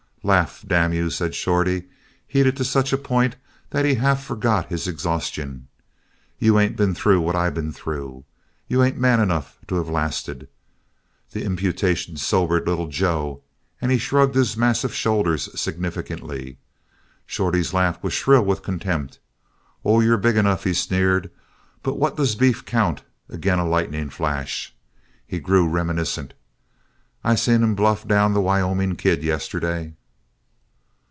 "Laugh, 0.23 0.63
damn 0.67 0.93
you," 0.93 1.09
said 1.09 1.33
Shorty, 1.33 1.85
heated 2.27 2.55
to 2.57 2.63
such 2.63 2.93
a 2.93 2.97
point 2.99 3.37
that 3.71 3.85
he 3.85 3.95
half 3.95 4.23
forgot 4.23 4.67
his 4.69 4.87
exhaustion. 4.87 5.67
"You 6.37 6.59
ain't 6.59 6.75
been 6.77 6.93
through 6.93 7.21
what 7.21 7.35
I 7.35 7.49
been 7.49 7.73
through. 7.73 8.23
You 8.67 8.83
ain't 8.83 8.99
man 8.99 9.19
enough 9.19 9.57
to 9.67 9.77
of 9.77 9.89
lasted." 9.89 10.47
The 11.31 11.43
imputation 11.43 12.17
sobered 12.17 12.67
Little 12.67 12.85
Joe 12.87 13.41
and 13.81 13.91
he 13.91 13.97
shrugged 13.97 14.35
his 14.35 14.55
massive 14.55 14.93
shoulders 14.93 15.59
significantly. 15.59 16.59
Shorty's 17.25 17.73
laugh 17.73 17.97
was 18.03 18.13
shrill 18.13 18.45
with 18.45 18.61
contempt. 18.61 19.17
"Oh, 19.83 20.01
you're 20.01 20.17
big 20.19 20.37
enough," 20.37 20.65
he 20.65 20.75
sneered. 20.75 21.31
"But 21.81 21.97
what 21.97 22.15
does 22.15 22.35
beef 22.35 22.63
count 22.63 23.01
agin 23.33 23.57
a 23.57 23.67
lightning 23.67 24.11
flash?" 24.11 24.71
He 25.25 25.39
grew 25.39 25.67
reminiscent. 25.67 26.35
"I 27.23 27.33
seen 27.33 27.63
him 27.63 27.73
bluff 27.73 28.07
down 28.07 28.35
the 28.35 28.41
Wyoming 28.41 28.97
Kid, 28.97 29.23
yesterday." 29.23 29.95